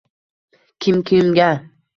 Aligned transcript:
Kim 0.81 0.97
kimga? 1.11 1.51